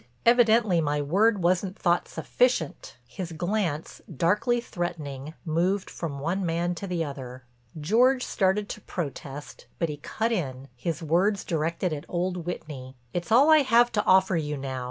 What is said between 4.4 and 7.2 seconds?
threatening, moved from one man to the